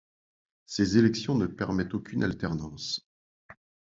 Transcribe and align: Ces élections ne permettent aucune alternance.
Ces 0.65 0.97
élections 0.97 1.35
ne 1.35 1.45
permettent 1.45 1.93
aucune 1.93 2.23
alternance. 2.23 3.07